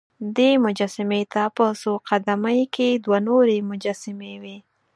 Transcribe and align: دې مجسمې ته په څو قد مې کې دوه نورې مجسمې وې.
دې 0.35 0.49
مجسمې 0.65 1.21
ته 1.33 1.43
په 1.57 1.65
څو 1.81 1.91
قد 2.07 2.25
مې 2.43 2.61
کې 2.75 2.89
دوه 3.05 3.19
نورې 3.27 3.57
مجسمې 3.71 4.33
وې. 4.41 4.57